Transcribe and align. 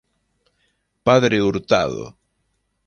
Padre 1.03 1.43
Hurtado. 1.43 2.17